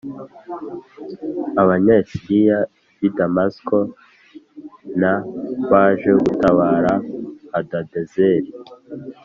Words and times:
Abanyasiriya 1.61 2.57
b 2.99 3.01
i 3.07 3.09
Damasiko 3.17 3.77
n 4.99 5.01
baje 5.69 6.11
gutabara 6.25 6.93
Hadadezeri 7.53 8.49